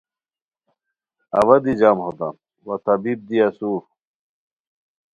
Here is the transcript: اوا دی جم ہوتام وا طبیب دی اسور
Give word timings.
اوا 1.37 1.55
دی 1.63 1.73
جم 1.79 1.97
ہوتام 2.05 2.35
وا 2.65 2.75
طبیب 2.85 3.19
دی 3.27 3.37
اسور 3.45 3.81